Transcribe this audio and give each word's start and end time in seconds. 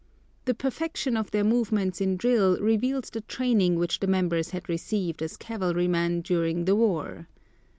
The 0.45 0.55
perfection 0.55 1.15
of 1.15 1.29
their 1.29 1.43
movements 1.43 2.01
in 2.01 2.17
drill 2.17 2.57
revealed 2.59 3.03
the 3.13 3.21
training 3.21 3.75
which 3.75 3.99
the 3.99 4.07
members 4.07 4.49
had 4.49 4.67
received 4.67 5.21
as 5.21 5.37
cavalrymen 5.37 6.21
during 6.21 6.65
the 6.65 6.75
war. 6.75 7.27